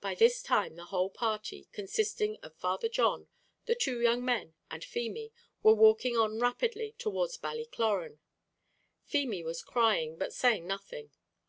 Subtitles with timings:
[0.00, 3.26] By this time the whole party, consisting of Father John,
[3.64, 5.32] the two young men, and Feemy,
[5.64, 8.20] were walking on rapidly towards Ballycloran.
[9.02, 11.10] Feemy was crying, but saying nothing.